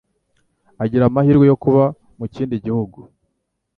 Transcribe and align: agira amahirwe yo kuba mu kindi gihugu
agira 0.83 1.03
amahirwe 1.07 1.45
yo 1.47 1.55
kuba 1.63 1.83
mu 2.19 2.25
kindi 2.33 2.55
gihugu 2.65 2.99